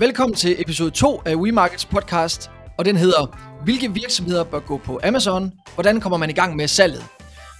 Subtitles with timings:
[0.00, 5.00] Velkommen til episode 2 af WeMarkets podcast, og den hedder Hvilke virksomheder bør gå på
[5.04, 5.52] Amazon?
[5.74, 7.04] Hvordan kommer man i gang med salget?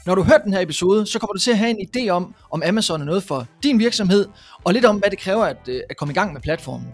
[0.07, 2.35] Når du hørt den her episode, så kommer du til at have en idé om,
[2.51, 4.27] om Amazon er noget for din virksomhed,
[4.65, 6.89] og lidt om, hvad det kræver at, øh, at komme i gang med platformen.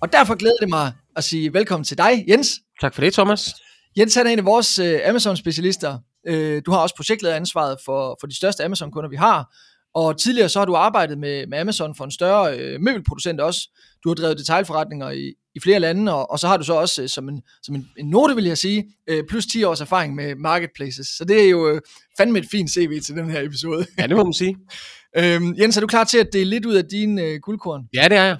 [0.00, 2.50] Og derfor glæder det mig at sige velkommen til dig, Jens.
[2.80, 3.54] Tak for det, Thomas.
[3.98, 5.98] Jens han er en af vores øh, Amazon-specialister.
[6.26, 9.54] Øh, du har også projektlederansvaret for, for de største Amazon-kunder, vi har,
[9.98, 13.60] og tidligere så har du arbejdet med, med Amazon for en større øh, møbelproducent også.
[14.04, 17.02] Du har drevet detailforretninger i, i flere lande, og, og så har du så også
[17.02, 20.14] øh, som, en, som en, en note, vil jeg sige, øh, plus 10 års erfaring
[20.14, 21.06] med marketplaces.
[21.06, 21.80] Så det er jo øh,
[22.16, 23.86] fandme et fint CV til den her episode.
[23.98, 24.56] Ja, det må man sige.
[25.18, 27.82] øhm, Jens, er du klar til at dele lidt ud af din øh, guldkorn?
[27.94, 28.38] Ja, det er jeg.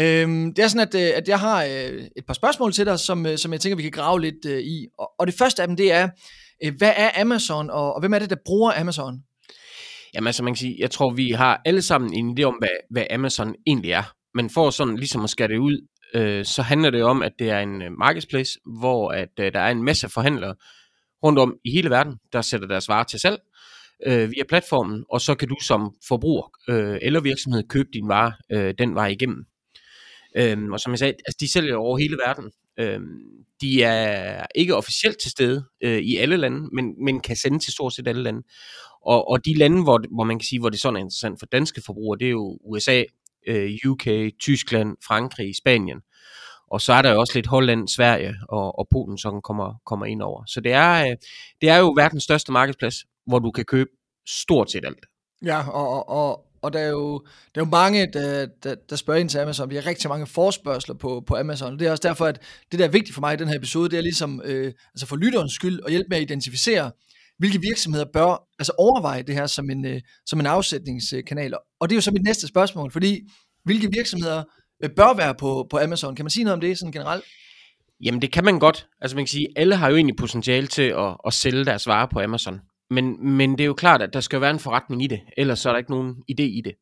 [0.00, 2.98] Øhm, det er sådan, at, øh, at jeg har øh, et par spørgsmål til dig,
[2.98, 4.86] som, øh, som jeg tænker, vi kan grave lidt øh, i.
[4.98, 6.08] Og, og det første af dem, det er,
[6.64, 9.22] øh, hvad er Amazon, og, og hvem er det, der bruger Amazon?
[10.14, 12.68] Jamen altså, man kan sige, jeg tror, vi har alle sammen en idé om, hvad,
[12.90, 14.12] hvad Amazon egentlig er.
[14.34, 17.50] Men for sådan ligesom at skære det ud, øh, så handler det om, at det
[17.50, 20.54] er en øh, marketplace, hvor at øh, der er en masse forhandlere
[21.24, 23.38] rundt om i hele verden, der sætter deres varer til salg
[24.06, 28.32] øh, via platformen, og så kan du som forbruger øh, eller virksomhed købe din vare
[28.52, 29.44] øh, den vej igennem.
[30.36, 32.50] Øhm, og som jeg sagde, altså, de sælger over hele verden.
[32.78, 33.20] Øhm,
[33.60, 37.72] de er ikke officielt til stede øh, i alle lande, men, men kan sende til
[37.72, 38.42] stort set alle lande.
[39.06, 41.46] Og, og de lande, hvor, hvor man kan sige, hvor det sådan er interessant for
[41.46, 43.02] danske forbrugere, det er jo USA,
[43.46, 44.06] øh, UK,
[44.40, 46.00] Tyskland, Frankrig, Spanien.
[46.70, 50.06] Og så er der jo også lidt Holland, Sverige og, og Polen, som kommer, kommer
[50.06, 50.44] ind over.
[50.46, 51.16] Så det er, øh,
[51.60, 52.94] det er jo verdens største markedsplads,
[53.26, 53.90] hvor du kan købe
[54.28, 55.06] stort set alt.
[55.44, 57.18] Ja, og, og, og, der er jo,
[57.54, 59.70] der er jo mange, der, der, der spørger ind til Amazon.
[59.70, 61.78] Vi har rigtig mange forspørgseler på, på Amazon.
[61.78, 62.42] Det er også derfor, at
[62.72, 65.06] det, der er vigtigt for mig i den her episode, det er ligesom, øh, altså
[65.06, 66.90] for lytterens skyld, at hjælpe med at identificere,
[67.40, 71.54] hvilke virksomheder bør altså overveje det her som en, øh, som en afsætningskanal.
[71.80, 73.20] Og det er jo så mit næste spørgsmål, fordi
[73.64, 74.44] hvilke virksomheder
[74.84, 76.16] øh, bør være på, på Amazon?
[76.16, 77.24] Kan man sige noget om det sådan generelt?
[78.04, 78.88] Jamen det kan man godt.
[79.00, 82.06] Altså man kan sige, alle har jo egentlig potentiale til at, at sælge deres varer
[82.12, 82.60] på Amazon.
[82.90, 85.66] Men, men det er jo klart, at der skal være en forretning i det, ellers
[85.66, 86.74] er der ikke nogen idé i det.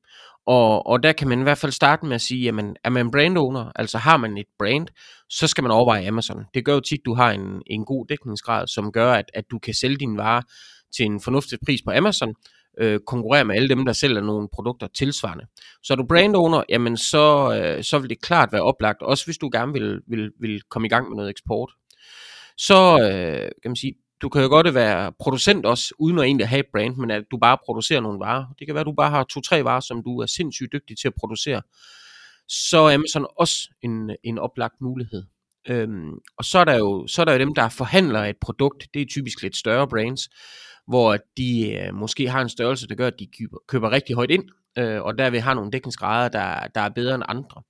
[0.47, 3.11] Og, og der kan man i hvert fald starte med at sige, jamen er man
[3.11, 4.87] brand owner, altså har man et brand,
[5.31, 6.45] så skal man overveje Amazon.
[6.55, 9.45] Det gør jo tit, at du har en, en god dækningsgrad, som gør, at, at
[9.51, 10.43] du kan sælge dine varer
[10.97, 12.35] til en fornuftig pris på Amazon,
[12.81, 15.47] øh, konkurrere med alle dem, der sælger nogle produkter tilsvarende.
[15.83, 19.25] Så er du brand owner, jamen så, øh, så vil det klart være oplagt, også
[19.25, 21.73] hvis du gerne vil, vil, vil komme i gang med noget eksport.
[22.57, 26.49] Så øh, kan man sige, du kan jo godt være producent også, uden at egentlig
[26.49, 28.45] have et brand, men at du bare producerer nogle varer.
[28.59, 31.09] Det kan være, at du bare har to-tre varer, som du er sindssygt dygtig til
[31.09, 31.63] at producere.
[32.49, 35.25] Så er Amazon også en, en oplagt mulighed.
[35.69, 38.89] Øhm, og så er, der jo, så er der jo dem, der forhandler et produkt.
[38.95, 40.29] Det er typisk lidt større brands,
[40.87, 44.31] hvor de øh, måske har en størrelse, der gør, at de køber, køber rigtig højt
[44.31, 44.45] ind,
[44.79, 47.63] øh, og derved har nogle dækningsgrader, der, der er bedre end andre.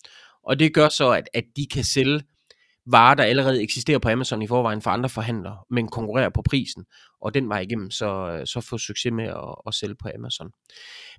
[0.43, 2.23] Og det gør så, at, at de kan sælge
[2.91, 6.85] varer, der allerede eksisterer på Amazon i forvejen for andre forhandlere, men konkurrerer på prisen,
[7.21, 10.51] og den vej igennem, så, så få succes med at, at sælge på Amazon.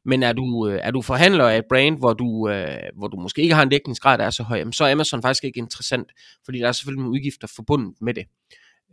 [0.06, 3.18] Men er du, øh, er du forhandler af et brand, hvor du, øh, hvor du
[3.18, 6.12] måske ikke har en dækningsgrad, der er så høj, så er Amazon faktisk ikke interessant,
[6.46, 8.26] fordi der er selvfølgelig nogle udgifter forbundet med det.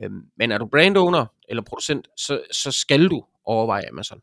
[0.02, 4.20] Øhm, men er du brand owner eller producent, så, så skal du overveje Amazon.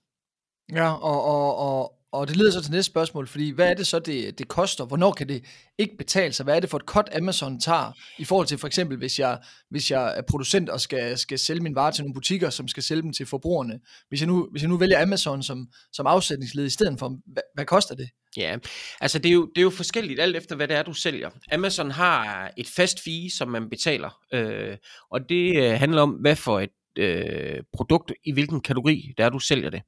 [0.71, 3.87] Ja, og, og, og, og det leder så til næste spørgsmål, fordi hvad er det
[3.87, 4.85] så, det, det koster?
[4.85, 5.43] Hvornår kan det
[5.77, 6.43] ikke betale sig?
[6.43, 9.39] Hvad er det for et cut, Amazon tager i forhold til for eksempel, hvis jeg,
[9.69, 12.83] hvis jeg er producent og skal, skal sælge min vare til nogle butikker, som skal
[12.83, 13.79] sælge dem til forbrugerne?
[14.09, 17.43] Hvis jeg nu, hvis jeg nu vælger Amazon som, som afsætningsled i stedet for, hvad,
[17.53, 18.09] hvad koster det?
[18.37, 18.57] Ja,
[19.01, 21.29] altså det er, jo, det er jo forskelligt alt efter, hvad det er, du sælger.
[21.51, 24.77] Amazon har et fast fee, som man betaler, øh,
[25.11, 26.69] og det øh, handler om, hvad for et
[26.99, 29.81] øh, produkt, i hvilken kategori det er, du sælger det.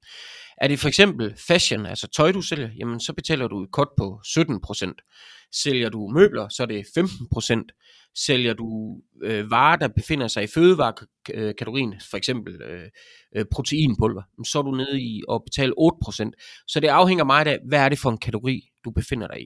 [0.58, 3.90] Er det for eksempel fashion, altså tøj, du sælger, jamen så betaler du et kort
[3.98, 5.50] på 17%.
[5.52, 8.12] Sælger du møbler, så er det 15%.
[8.16, 12.90] Sælger du øh, varer, der befinder sig i fødevarekategorien, for eksempel øh,
[13.36, 16.32] øh proteinpulver, så er du nede i at betale 8%.
[16.68, 19.46] Så det afhænger meget af, hvad er det for en kategori, du befinder dig i.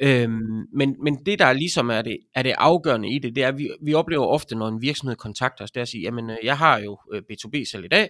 [0.00, 3.48] Øhm, men, men det der ligesom er det, er det afgørende i det, det er,
[3.48, 6.30] at vi, vi oplever ofte, når en virksomhed kontakter os, det er at sige, jamen
[6.30, 8.08] øh, jeg har jo øh, B2B-salg i dag,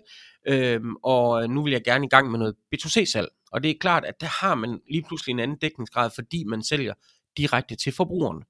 [0.48, 3.28] øhm, og øh, nu vil jeg gerne i gang med noget B2C-salg.
[3.52, 6.62] Og det er klart, at der har man lige pludselig en anden dækningsgrad, fordi man
[6.62, 6.94] sælger
[7.36, 8.42] direkte til forbrugeren.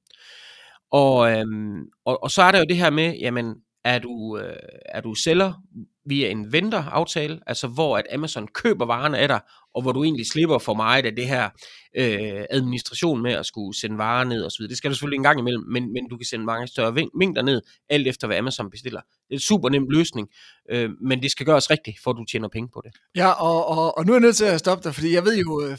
[0.91, 3.55] Og, øhm, og, og så er der jo det her med, jamen
[3.85, 4.57] er du, øh,
[4.87, 5.53] er du sælger
[6.07, 9.41] via en vendor-aftale, altså hvor at Amazon køber varerne af dig,
[9.75, 11.51] og hvor du egentlig slipper for meget af det her
[11.97, 14.69] øh, administration med at skulle sende varer ned osv.
[14.69, 17.43] Det skal du selvfølgelig en gang imellem, men, men du kan sende mange større mængder
[17.43, 19.01] ned, alt efter hvad Amazon bestiller.
[19.01, 20.29] Det er en super nem løsning,
[20.71, 22.93] øh, men det skal gøres rigtigt, for at du tjener penge på det.
[23.17, 25.37] Ja, og, og, og nu er jeg nødt til at stoppe dig, fordi jeg ved
[25.37, 25.79] jo øh,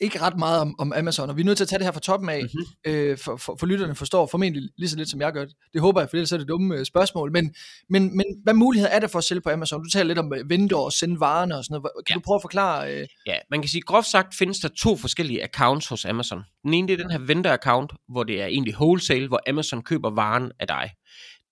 [0.00, 1.92] ikke ret meget om, om Amazon, og vi er nødt til at tage det her
[1.92, 2.92] fra toppen af, mm-hmm.
[2.92, 5.54] øh, for, for, for lytterne forstår formentlig lige så lidt, som jeg gør det.
[5.72, 7.32] Det håber jeg, for ellers er det dumme øh, spørgsmål.
[7.32, 7.54] Men,
[7.90, 9.84] men, men hvad muligheder er der for at sælge på Amazon?
[9.84, 12.06] Du taler lidt om øh, vente og sende varerne og sådan noget.
[12.06, 12.14] Kan ja.
[12.14, 12.94] du prøve at forklare?
[12.94, 13.06] Øh...
[13.26, 16.42] Ja, man kan sige, groft sagt findes der to forskellige accounts hos Amazon.
[16.62, 20.10] Den ene det er den her venter-account, hvor det er egentlig wholesale, hvor Amazon køber
[20.10, 20.90] varen af dig.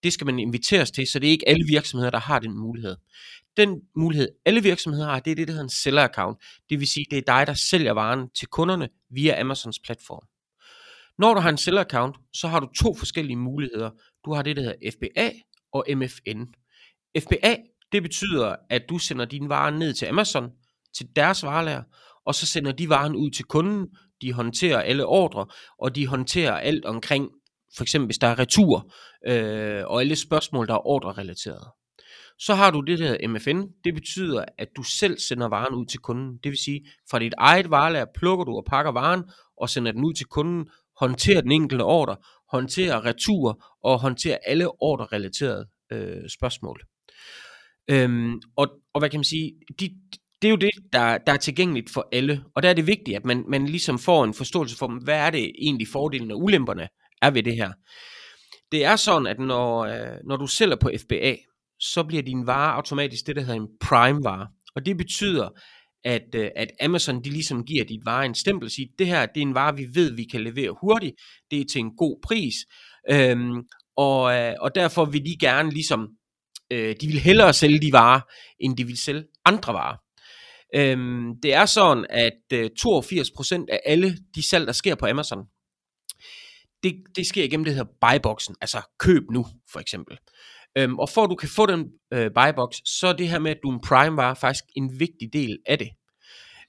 [0.02, 2.96] Det skal man inviteres til, så det er ikke alle virksomheder, der har den mulighed.
[3.56, 6.38] Den mulighed, alle virksomheder har, det er det, der hedder en seller account.
[6.70, 10.26] Det vil sige, det er dig, der sælger varen til kunderne via Amazons platform.
[11.18, 13.90] Når du har en seller account, så har du to forskellige muligheder.
[14.24, 15.30] Du har det, der hedder FBA
[15.72, 16.42] og MFN.
[17.18, 17.56] FBA,
[17.92, 20.50] det betyder, at du sender dine varer ned til Amazon,
[20.98, 21.82] til deres varelager,
[22.26, 23.86] og så sender de varen ud til kunden,
[24.22, 25.46] de håndterer alle ordre,
[25.78, 27.28] og de håndterer alt omkring,
[27.76, 28.92] for eksempel hvis der er retur,
[29.26, 31.68] øh, og alle spørgsmål, der er ordrerelateret.
[32.38, 33.62] Så har du det, der MFN.
[33.84, 36.38] Det betyder, at du selv sender varen ud til kunden.
[36.44, 39.24] Det vil sige, fra dit eget varelager plukker du og pakker varen,
[39.56, 40.68] og sender den ud til kunden,
[41.00, 42.16] håndterer den enkelte ordre,
[42.50, 46.80] håndterer retur, og håndterer alle ordrerelaterede øh, spørgsmål.
[47.90, 49.90] Øhm, og, og hvad kan man sige, de,
[50.42, 52.44] det er jo det, der, der er tilgængeligt for alle.
[52.54, 55.30] Og der er det vigtigt, at man, man ligesom får en forståelse for, hvad er
[55.30, 56.88] det egentlig fordelene og ulemperne
[57.22, 57.72] er ved det her.
[58.72, 61.34] Det er sådan, at når, øh, når du sælger på FBA,
[61.80, 64.46] så bliver din vare automatisk det, der hedder en prime-vare.
[64.76, 65.48] Og det betyder,
[66.04, 69.26] at, øh, at Amazon de ligesom giver dit vare en stempel og siger, det her
[69.26, 71.14] det er en vare, vi ved, vi kan levere hurtigt,
[71.50, 72.54] det er til en god pris,
[73.10, 73.62] øhm,
[73.96, 76.08] og, øh, og derfor vil de gerne ligesom,
[76.72, 78.20] øh, de vil hellere sælge de varer,
[78.60, 79.96] end de vil sælge andre varer.
[80.74, 85.44] Øhm, det er sådan, at øh, 82% af alle de salg, der sker på Amazon,
[86.82, 90.18] det, det sker igennem det her buyboxen, altså køb nu for eksempel.
[90.78, 93.50] Øhm, og for at du kan få den øh, buybox, så er det her med,
[93.50, 95.88] at du er en prime var faktisk en vigtig del af det.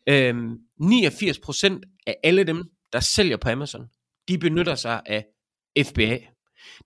[0.10, 2.64] Øhm, 89% af alle dem,
[2.94, 3.86] der sælger på Amazon,
[4.28, 5.26] de benytter sig af
[5.84, 6.18] FBA.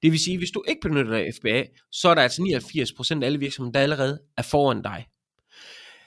[0.01, 2.41] Det vil sige, at hvis du ikke benytter dig af FBA, så er der altså
[2.41, 5.05] 89% af alle virksomheder, der allerede er foran dig.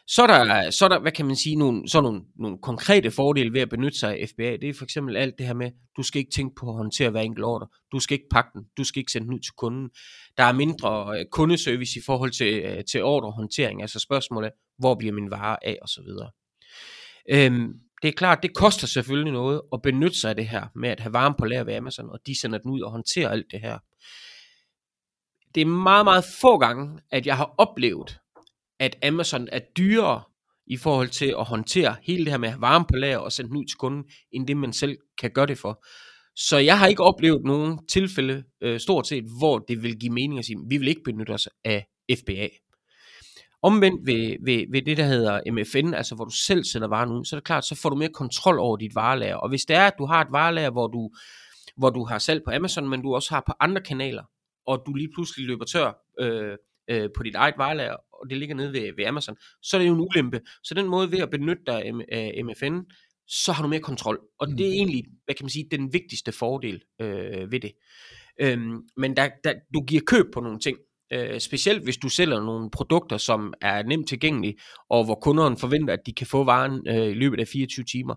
[0.09, 3.11] Så er der, så er der hvad kan man sige, nogle, så nogle, nogle konkrete
[3.11, 4.57] fordele ved at benytte sig af FBA.
[4.57, 7.11] Det er for eksempel alt det her med, du skal ikke tænke på at håndtere
[7.11, 7.67] hver enkelt ordre.
[7.93, 8.63] Du skal ikke pakke den.
[8.77, 9.91] Du skal ikke sende den ud til kunden.
[10.37, 13.83] Der er mindre øh, kundeservice i forhold til, øh, til ordrehåndtering.
[13.83, 16.31] Altså spørgsmålet, hvor bliver min vare af og så videre.
[17.31, 20.89] Øhm, det er klart, det koster selvfølgelig noget at benytte sig af det her med
[20.89, 23.47] at have varme på lager ved Amazon, og de sender den ud og håndterer alt
[23.51, 23.79] det her.
[25.55, 28.19] Det er meget, meget få gange, at jeg har oplevet,
[28.81, 30.23] at Amazon er dyrere
[30.67, 33.57] i forhold til at håndtere hele det her med varme på lager og sende den
[33.57, 35.85] ud til kunden, end det man selv kan gøre det for.
[36.37, 40.39] Så jeg har ikke oplevet nogen tilfælde, øh, stort set, hvor det vil give mening
[40.39, 41.87] at sige, vi vil ikke benytte os af
[42.19, 42.49] FBA.
[43.63, 47.25] Omvendt ved, ved, ved det, der hedder MFN, altså hvor du selv sender varen ud,
[47.25, 49.37] så er det klart, så får du mere kontrol over dit varelager.
[49.37, 51.11] Og hvis det er, at du har et varelager, hvor du,
[51.77, 54.25] hvor du har salg på Amazon, men du også har på andre kanaler,
[54.67, 56.57] og du lige pludselig løber tør øh,
[56.91, 59.89] øh, på dit eget varelager, og det ligger nede ved, ved Amazon, så er det
[59.89, 60.41] jo en ulempe.
[60.65, 62.81] Så den måde ved at benytte dig af MFN,
[63.29, 64.21] så har du mere kontrol.
[64.39, 64.57] Og mm.
[64.57, 67.73] det er egentlig, hvad kan man sige, den vigtigste fordel øh, ved det.
[68.41, 70.79] Øhm, men der, der, du giver køb på nogle ting.
[71.13, 74.59] Øh, specielt hvis du sælger nogle produkter, som er nemt tilgængelige,
[74.91, 78.15] og hvor kunderne forventer, at de kan få varen øh, i løbet af 24 timer.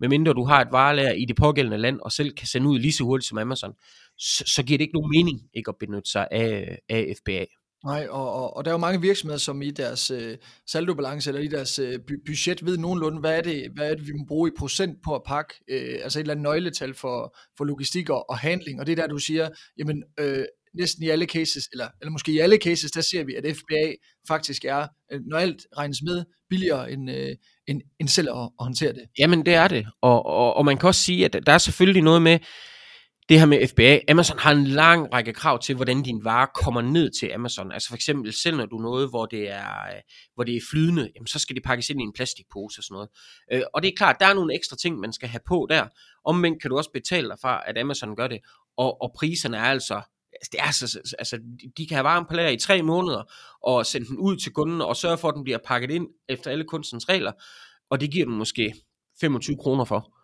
[0.00, 2.92] Medmindre du har et varelager i det pågældende land, og selv kan sende ud lige
[2.92, 3.72] så hurtigt som Amazon,
[4.18, 7.44] så, så giver det ikke nogen mening ikke at benytte sig af, af FBA.
[7.84, 11.42] Nej, og, og, og der er jo mange virksomheder, som i deres øh, saldobalance eller
[11.42, 14.48] i deres øh, budget ved nogenlunde, hvad er, det, hvad er det, vi må bruge
[14.48, 18.30] i procent på at pakke, øh, altså et eller andet nøgletal for, for logistik og,
[18.30, 20.44] og handling, og det er der, du siger, jamen øh,
[20.74, 23.92] næsten i alle cases, eller, eller måske i alle cases, der ser vi, at FBA
[24.28, 28.64] faktisk er, øh, når alt regnes med, billigere end, øh, end, end selv at, at
[28.64, 29.02] håndtere det.
[29.18, 32.02] Jamen det er det, og, og, og man kan også sige, at der er selvfølgelig
[32.02, 32.38] noget med,
[33.28, 36.80] det her med FBA, Amazon har en lang række krav til, hvordan din vare kommer
[36.80, 37.72] ned til Amazon.
[37.72, 40.00] Altså for eksempel sælger du noget, hvor det er, øh,
[40.34, 42.94] hvor det er flydende, jamen så skal det pakkes ind i en plastikpose og sådan
[42.94, 43.08] noget.
[43.52, 45.86] Øh, og det er klart, der er nogle ekstra ting, man skal have på der.
[46.24, 48.40] Omvendt kan du også betale dig fra, at Amazon gør det.
[48.76, 49.94] Og, og priserne er altså,
[50.32, 51.38] altså det er altså, altså,
[51.76, 53.32] de kan have varen på lager i tre måneder,
[53.62, 56.50] og sende den ud til kunden, og sørge for, at den bliver pakket ind efter
[56.50, 57.32] alle kunstens regler,
[57.90, 58.74] og det giver du måske
[59.20, 60.17] 25 kroner for.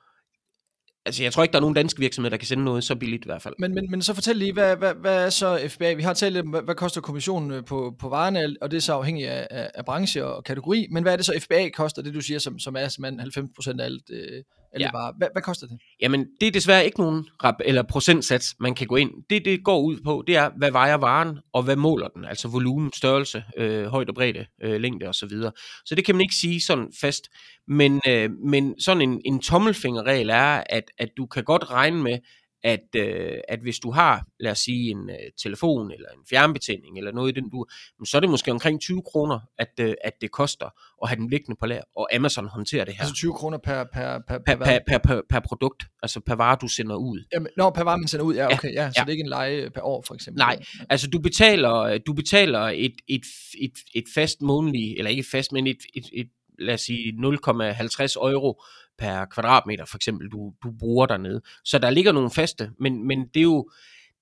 [1.07, 3.25] Altså, jeg tror ikke, der er nogen danske virksomheder, der kan sende noget så billigt
[3.25, 3.55] i hvert fald.
[3.59, 5.95] Men, men, men så fortæl lige, hvad, hvad, hvad er så FBA?
[5.95, 8.77] Vi har talt lidt om, hvad, hvad koster kommissionen øh, på, på varerne, og det
[8.77, 10.89] er så afhængigt af, af, af branche og kategori.
[10.91, 13.81] Men hvad er det så FBA koster, det du siger, som, som er simpelthen 90%
[13.81, 14.43] af alt, øh,
[14.75, 14.91] alle Ja.
[14.93, 15.13] varer.
[15.19, 15.79] Hvad, hvad koster det?
[16.01, 19.11] Jamen, det er desværre ikke nogen rap- eller procentsats, man kan gå ind.
[19.31, 22.25] Det, det går ud på, det er, hvad vejer varen, og hvad måler den?
[22.25, 25.13] Altså volumen, størrelse, øh, højde og bredde, øh, længde osv.
[25.13, 25.53] Så, videre.
[25.85, 27.29] så det kan man ikke sige sådan fast.
[27.69, 32.19] Men, øh, men sådan en, en tommelfingerregel er, at, at du kan godt regne med,
[32.65, 36.99] at, øh, at hvis du har, lad os sige, en øh, telefon eller en fjernbetjening
[36.99, 37.67] eller noget i den du,
[38.05, 40.67] så er det måske omkring 20 kroner, at, øh, at det koster
[41.03, 43.01] at have den liggende på lager, og Amazon håndterer det her.
[43.01, 46.57] Altså 20 kroner per, per, per, per, per, per, per, per produkt, altså per vare,
[46.61, 47.25] du sender ud.
[47.33, 49.03] Jamen, når per vare, man sender ud, ja, okay, ja, så ja.
[49.03, 50.39] det er ikke en leje per år, for eksempel.
[50.39, 53.23] Nej, Altså du betaler, du betaler et, et,
[53.61, 56.29] et, et fast månedlig, eller ikke fast, men et, et, et
[56.59, 58.63] lad os sige 0,50 euro
[58.99, 61.41] per kvadratmeter for eksempel, du, du bruger dernede.
[61.65, 63.71] Så der ligger nogle faste, men, men det er jo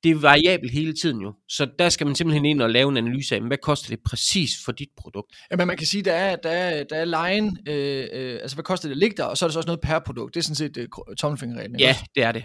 [0.02, 1.34] det er variabelt hele tiden jo.
[1.48, 4.50] Så der skal man simpelthen ind og lave en analyse af, hvad koster det præcis
[4.64, 5.36] for dit produkt?
[5.50, 8.56] Ja, men man kan sige, der er, der er, der er lejen, øh, øh, altså
[8.56, 10.34] hvad koster det at ligge der, og så er der så også noget per produkt.
[10.34, 10.88] Det er sådan set øh,
[11.18, 11.80] tommelfingerreglen.
[11.80, 12.44] Ja, det er det.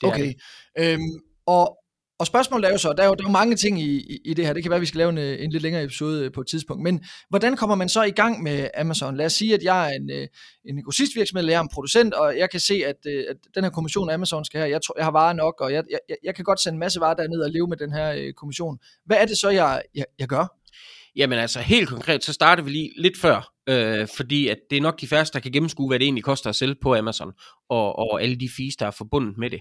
[0.00, 0.26] det er Okay.
[0.26, 0.36] det.
[0.78, 1.78] Øhm, og,
[2.22, 4.18] og spørgsmålet er jo så, der er jo, der er jo mange ting i, i,
[4.24, 4.52] i det her.
[4.52, 6.46] Det kan være, at vi skal lave en, en lidt længere episode øh, på et
[6.46, 6.82] tidspunkt.
[6.82, 9.16] Men hvordan kommer man så i gang med Amazon?
[9.16, 10.28] Lad os sige, at jeg er en, øh,
[10.64, 13.64] en grossistvirksomhed, eller jeg er en producent, og jeg kan se, at, øh, at den
[13.64, 16.34] her kommission, Amazon skal have, jeg, tror, jeg har varer nok, og jeg, jeg, jeg-
[16.34, 18.78] kan godt sende en masse varer derned og leve med den her kommission.
[19.06, 20.56] Hvad er det så, jeg, jeg, jeg gør?
[21.16, 24.82] Jamen altså helt konkret, så starter vi lige lidt før, øh, fordi at det er
[24.82, 27.32] nok de færreste, der kan gennemskue, hvad det egentlig koster at sælge på Amazon,
[27.70, 29.60] og, og alle de fees, der er forbundet med det.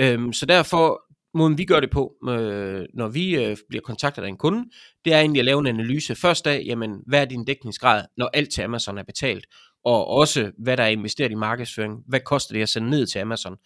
[0.00, 1.00] Øhm, så derfor,
[1.34, 4.64] måden vi gør det på, øh, når vi øh, bliver kontaktet af en kunde,
[5.04, 8.30] det er egentlig at lave en analyse først af, jamen, hvad er din dækningsgrad, når
[8.34, 9.46] alt til Amazon er betalt,
[9.84, 13.18] og også hvad der er investeret i markedsføring, hvad koster det at sende ned til
[13.18, 13.56] Amazon,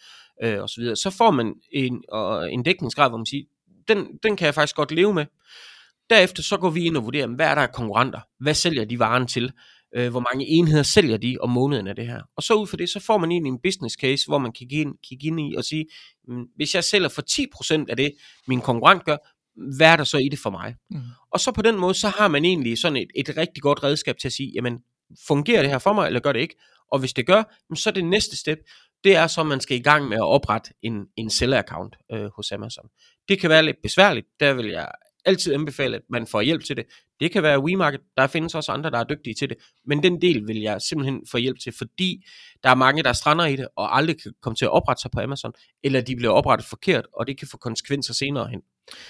[0.42, 0.96] øh, og så videre.
[0.96, 3.44] Så får man en, og en dækningsgrad, hvor man siger,
[3.88, 5.26] den, den kan jeg faktisk godt leve med.
[6.10, 8.20] Derefter så går vi ind og vurderer, hvad er der af konkurrenter?
[8.40, 9.52] Hvad sælger de varen til?
[9.96, 12.22] Øh, hvor mange enheder sælger de om måneden af det her?
[12.36, 14.58] Og så ud fra det, så får man egentlig en business case, hvor man kan
[14.58, 15.86] kigge ind, kigge ind i og sige,
[16.28, 18.12] "Mm, hvis jeg sælger for 10% af det,
[18.46, 19.16] min konkurrent gør,
[19.76, 20.74] hvad er der så i det for mig?
[20.90, 21.00] Mm.
[21.32, 24.18] Og så på den måde, så har man egentlig sådan et, et rigtig godt redskab
[24.18, 24.78] til at sige, jamen,
[25.26, 26.54] fungerer det her for mig, eller gør det ikke?
[26.92, 27.42] Og hvis det gør,
[27.74, 28.58] så er det næste step,
[29.04, 32.30] det er så, at man skal i gang med at oprette en, en seller-account øh,
[32.36, 32.88] hos Amazon.
[33.28, 34.88] Det kan være lidt besværligt, der vil jeg
[35.24, 36.84] altid anbefale, at man får hjælp til det.
[37.20, 39.56] Det kan være WeMarket, der findes også andre, der er dygtige til det,
[39.86, 42.26] men den del vil jeg simpelthen få hjælp til, fordi
[42.62, 45.10] der er mange, der strander i det, og aldrig kan komme til at oprette sig
[45.10, 48.60] på Amazon, eller de bliver oprettet forkert, og det kan få konsekvenser senere hen.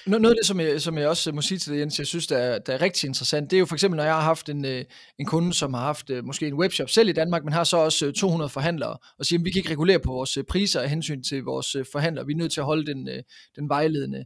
[0.07, 2.27] Noget af det, som jeg, som jeg også må sige til dig, Jens, jeg synes,
[2.27, 4.49] der er, der er rigtig interessant, det er jo for eksempel, når jeg har haft
[4.49, 4.85] en, øh,
[5.19, 7.77] en kunde, som har haft øh, måske en webshop selv i Danmark, men har så
[7.77, 10.91] også øh, 200 forhandlere, og siger, at vi kan ikke regulere på vores priser af
[10.91, 13.09] hensyn til vores forhandlere, vi er nødt til at holde den,
[13.57, 14.25] den vejledende.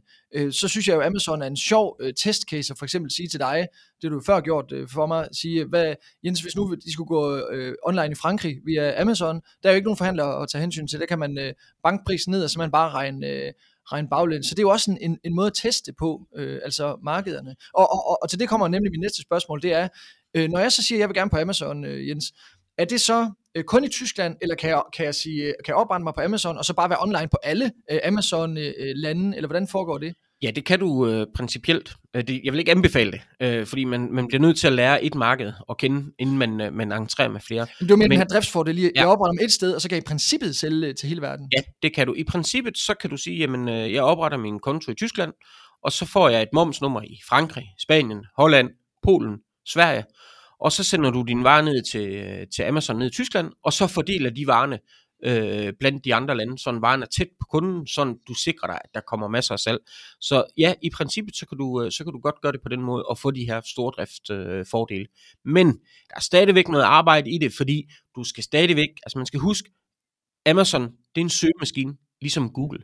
[0.51, 3.39] Så synes jeg jo, at Amazon er en sjov testcase at for eksempel sige til
[3.39, 3.67] dig,
[4.01, 5.95] det du før gjort for mig, sige, hvad,
[6.25, 9.75] Jens, hvis nu de skulle gå øh, online i Frankrig via Amazon, der er jo
[9.75, 11.53] ikke nogen forhandlere at tage hensyn til, der kan man øh,
[12.27, 13.51] ned, og så man bare regne, øh,
[13.91, 14.45] regne baglæns.
[14.45, 17.55] Så det er jo også en, en, en måde at teste på, øh, altså markederne.
[17.73, 19.87] Og, og, og, og til det kommer nemlig mit næste spørgsmål, det er,
[20.33, 22.33] øh, når jeg så siger, at jeg vil gerne på Amazon, øh, Jens,
[22.77, 25.71] er det så øh, kun i Tyskland, eller kan jeg, kan jeg sige, øh, kan
[25.71, 29.27] jeg oprette mig på Amazon, og så bare være online på alle øh, Amazon-lande, øh,
[29.27, 30.15] øh, eller hvordan foregår det?
[30.43, 31.93] Ja, det kan du øh, principielt.
[32.15, 34.73] Øh, det, jeg vil ikke anbefale det, øh, fordi man, man bliver nødt til at
[34.73, 37.67] lære et marked at kende, inden man, øh, man entrerer med flere.
[37.81, 39.01] Men var mere den her driftsfordel, jeg, Ja.
[39.01, 41.21] jeg opretter mig et sted, og så kan jeg i princippet sælge øh, til hele
[41.21, 41.49] verden.
[41.57, 42.13] Ja, det kan du.
[42.13, 45.33] I princippet, så kan du sige, jamen, øh, jeg opretter min konto i Tyskland,
[45.83, 48.69] og så får jeg et momsnummer i Frankrig, Spanien, Holland,
[49.03, 50.03] Polen, Sverige,
[50.59, 53.73] og så sender du din varer ned til, øh, til Amazon ned i Tyskland, og
[53.73, 54.79] så fordeler de varerne
[55.25, 58.79] øh, blandt de andre lande, så varen er tæt på kunden, så du sikrer dig,
[58.83, 59.79] at der kommer masser af salg.
[60.21, 62.69] Så ja, i princippet, så kan du, øh, så kan du godt gøre det på
[62.69, 64.59] den måde, og få de her stordriftsfordele.
[64.59, 65.07] Øh, fordele.
[65.45, 65.67] Men
[66.09, 67.83] der er stadigvæk noget arbejde i det, fordi
[68.15, 69.69] du skal stadigvæk, altså man skal huske,
[70.45, 72.83] Amazon, det er en søgemaskine, ligesom Google.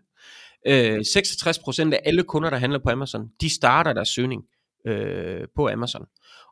[0.67, 4.43] Øh, 66% af alle kunder, der handler på Amazon, de starter deres søgning
[4.88, 6.05] øh, på Amazon.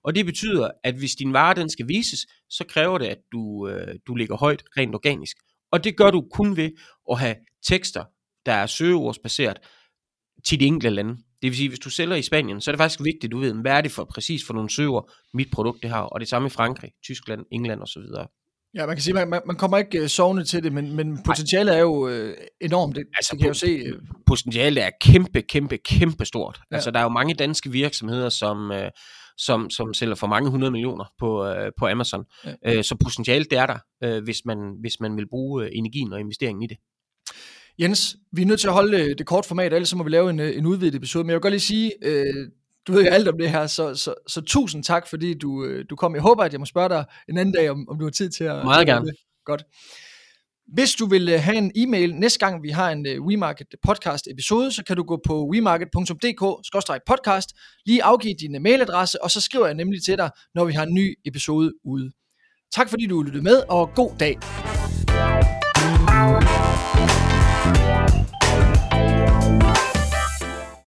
[0.03, 3.67] Og det betyder, at hvis din vare den skal vises, så kræver det, at du,
[3.67, 5.37] øh, du ligger højt rent organisk.
[5.71, 6.69] Og det gør du kun ved
[7.11, 7.35] at have
[7.67, 8.03] tekster,
[8.45, 9.57] der er søgeordsbaseret
[10.47, 11.11] til de enkelte lande.
[11.13, 13.37] Det vil sige, hvis du sælger i Spanien, så er det faktisk vigtigt, at du
[13.37, 16.01] ved, hvad er det for præcis for nogle søger, mit produkt det har.
[16.01, 18.01] Og det samme i Frankrig, Tyskland, England osv.
[18.75, 21.75] Ja, man kan sige, man, man, kommer ikke uh, sovende til det, men, men potentialet
[21.75, 22.29] er jo uh,
[22.61, 22.95] enormt.
[22.95, 23.93] Det, Altså, det kan jeg jo se.
[23.93, 26.59] Uh, potentialet er kæmpe, kæmpe, kæmpe stort.
[26.71, 26.75] Ja.
[26.75, 28.91] Altså, der er jo mange danske virksomheder, som, øh,
[29.37, 32.25] som, som sælger for mange hundrede millioner på, øh, på Amazon.
[32.45, 32.77] Ja.
[32.77, 36.13] Øh, så potentialet det er der, øh, hvis, man, hvis man vil bruge øh, energien
[36.13, 36.77] og investeringen i det.
[37.79, 40.09] Jens, vi er nødt til at holde øh, det kort format, ellers så må vi
[40.09, 41.23] lave en, øh, en udvidet episode.
[41.23, 42.49] Men jeg vil godt lige sige, øh,
[42.87, 45.95] du ved jo alt om det her, så, så, så tusind tak, fordi du, du
[45.95, 46.13] kom.
[46.13, 48.29] Jeg håber, at jeg må spørge dig en anden dag, om, om du har tid
[48.29, 48.65] til at...
[48.65, 49.05] Meget gerne.
[49.05, 49.15] det.
[49.45, 49.63] Godt.
[50.73, 54.27] Hvis du vil øh, have en e-mail næste gang, vi har en øh, WeMarket podcast
[54.31, 57.47] episode, så kan du gå på wemarket.dk-podcast,
[57.85, 60.83] lige afgive din øh, mailadresse, og så skriver jeg nemlig til dig, når vi har
[60.83, 62.11] en ny episode ude.
[62.71, 64.37] Tak fordi du lyttede med, og god dag.
[67.67, 68.06] thank you